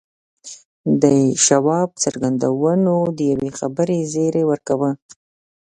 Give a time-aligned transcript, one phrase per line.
[1.01, 1.03] د
[1.45, 4.91] شواب څرګندونو د یوې خبرې زیری ورکاوه